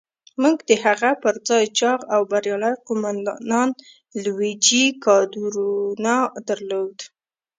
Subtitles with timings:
[0.41, 3.69] موږ د هغه پر ځای چاغ او بریالی قوماندان
[4.23, 6.97] لويجي کادورنا درلود.